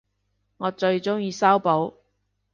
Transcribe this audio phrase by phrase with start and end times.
[0.57, 1.93] 我最鍾意修補